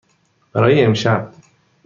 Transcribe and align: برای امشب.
برای 0.53 0.83
امشب. 0.85 1.33